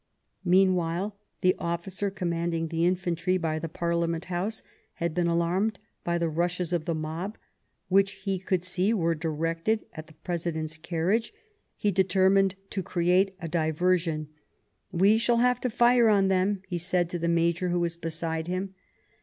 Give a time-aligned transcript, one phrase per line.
[0.43, 6.27] Meanwhile the officer commanding the infantry by the Parliament House had been alarmed by the
[6.27, 7.37] rushes of the mob,
[7.87, 11.35] which he could see were directed at the President's carriage.
[11.75, 14.29] He determined to create a diversion.
[14.91, 18.47] "We shall have to fire on them," he said to the Major who was beside
[18.47, 18.73] him.